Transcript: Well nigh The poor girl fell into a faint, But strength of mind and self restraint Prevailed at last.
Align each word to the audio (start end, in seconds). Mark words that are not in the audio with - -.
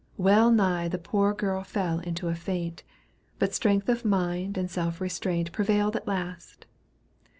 Well 0.17 0.49
nigh 0.49 0.87
The 0.87 0.97
poor 0.97 1.31
girl 1.31 1.61
fell 1.63 1.99
into 1.99 2.27
a 2.27 2.33
faint, 2.33 2.81
But 3.37 3.53
strength 3.53 3.87
of 3.87 4.03
mind 4.03 4.57
and 4.57 4.67
self 4.67 4.99
restraint 4.99 5.51
Prevailed 5.51 5.95
at 5.95 6.07
last. 6.07 6.65